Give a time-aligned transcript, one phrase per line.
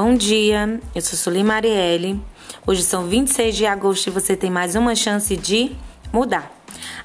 [0.00, 2.22] Bom dia, eu sou Sueli Marielle.
[2.64, 5.72] Hoje são 26 de agosto e você tem mais uma chance de
[6.12, 6.52] mudar.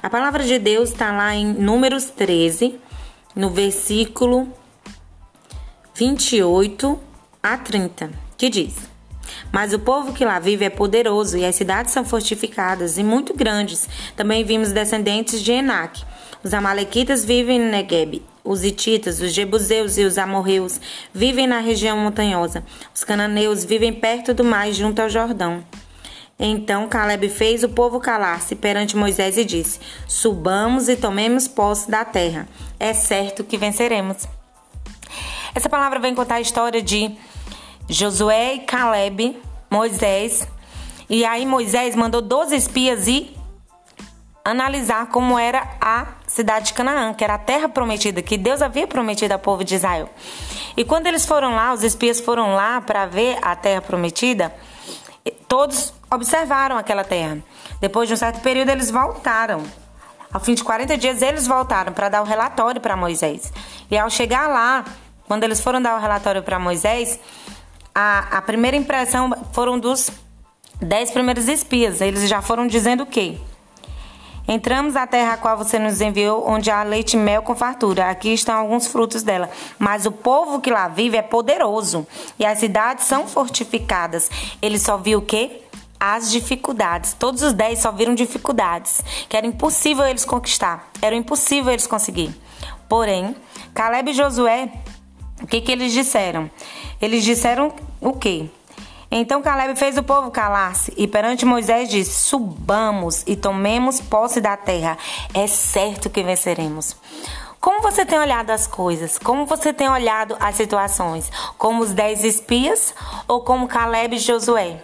[0.00, 2.78] A palavra de Deus está lá em Números 13,
[3.34, 4.48] no versículo
[5.92, 6.96] 28
[7.42, 8.76] a 30, que diz:
[9.50, 13.34] Mas o povo que lá vive é poderoso e as cidades são fortificadas e muito
[13.34, 13.88] grandes.
[14.14, 16.04] Também vimos descendentes de Enac.
[16.44, 20.78] Os amalequitas vivem no Negueb os hititas, os jebuseus e os amorreus
[21.12, 22.62] vivem na região montanhosa.
[22.94, 25.64] Os cananeus vivem perto do mar, junto ao Jordão.
[26.38, 32.04] Então Caleb fez o povo calar-se perante Moisés e disse: Subamos e tomemos posse da
[32.04, 32.46] terra.
[32.78, 34.28] É certo que venceremos.
[35.54, 37.16] Essa palavra vem contar a história de
[37.88, 39.36] Josué e Caleb,
[39.70, 40.46] Moisés.
[41.08, 43.34] E aí Moisés mandou 12 espias e
[44.44, 48.86] analisar como era a cidade de Canaã, que era a terra prometida, que Deus havia
[48.86, 50.10] prometido ao povo de Israel.
[50.76, 54.52] E quando eles foram lá, os espias foram lá para ver a terra prometida,
[55.48, 57.38] todos observaram aquela terra.
[57.80, 59.62] Depois de um certo período, eles voltaram.
[60.32, 63.52] Ao fim de 40 dias, eles voltaram para dar o relatório para Moisés.
[63.90, 64.84] E ao chegar lá,
[65.26, 67.18] quando eles foram dar o relatório para Moisés,
[67.94, 70.10] a, a primeira impressão foram dos
[70.80, 72.00] dez primeiros espias.
[72.00, 73.38] Eles já foram dizendo o quê?
[74.46, 78.10] Entramos na terra a qual você nos enviou, onde há leite e mel com fartura.
[78.10, 79.48] Aqui estão alguns frutos dela.
[79.78, 82.06] Mas o povo que lá vive é poderoso
[82.38, 84.30] e as cidades são fortificadas.
[84.60, 85.62] Ele só viu o quê?
[85.98, 87.14] As dificuldades.
[87.14, 92.34] Todos os dez só viram dificuldades, que era impossível eles conquistar, era impossível eles conseguir.
[92.86, 93.34] Porém,
[93.72, 94.70] Caleb e Josué,
[95.42, 96.50] o que, que eles disseram?
[97.00, 98.50] Eles disseram o quê?
[99.16, 104.56] Então Caleb fez o povo calar-se e perante Moisés disse: Subamos e tomemos posse da
[104.56, 104.98] terra.
[105.32, 106.96] É certo que venceremos.
[107.60, 109.16] Como você tem olhado as coisas?
[109.16, 111.30] Como você tem olhado as situações?
[111.56, 112.92] Como os dez espias
[113.28, 114.82] ou como Caleb e Josué?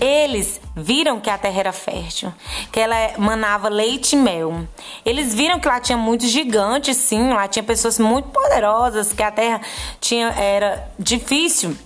[0.00, 2.34] Eles viram que a terra era fértil,
[2.72, 4.66] que ela manava leite e mel.
[5.06, 9.30] Eles viram que lá tinha muitos gigantes, sim, lá tinha pessoas muito poderosas, que a
[9.30, 9.60] terra
[10.00, 11.76] tinha era difícil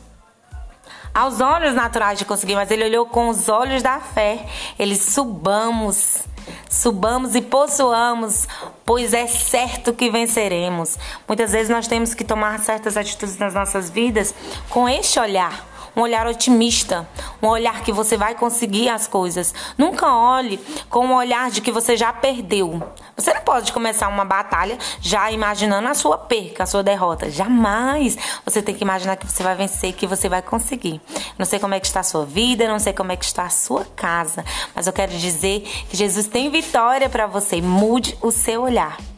[1.15, 4.47] aos olhos naturais de conseguir, mas ele olhou com os olhos da fé.
[4.79, 6.25] Ele subamos,
[6.69, 8.47] subamos e possuamos,
[8.85, 10.99] pois é certo que venceremos.
[11.29, 14.35] Muitas vezes nós temos que tomar certas atitudes nas nossas vidas
[14.71, 17.09] com este olhar um olhar otimista,
[17.43, 19.55] um olhar que você vai conseguir as coisas.
[19.77, 20.59] Nunca olhe
[20.89, 22.83] com um olhar de que você já perdeu.
[23.17, 27.31] Você não pode começar uma batalha já imaginando a sua perca, a sua derrota.
[27.31, 28.17] Jamais.
[28.45, 31.01] Você tem que imaginar que você vai vencer, que você vai conseguir.
[31.39, 33.45] Não sei como é que está a sua vida, não sei como é que está
[33.45, 34.45] a sua casa,
[34.75, 37.61] mas eu quero dizer que Jesus tem vitória para você.
[37.61, 39.12] Mude o seu olhar.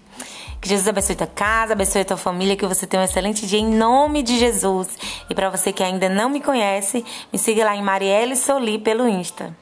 [0.64, 3.66] Que Jesus abençoe tua casa, abençoe tua família, que você tenha um excelente dia em
[3.66, 4.96] nome de Jesus.
[5.28, 9.06] E para você que ainda não me conhece, me siga lá em Marielle Soli pelo
[9.06, 9.54] Insta.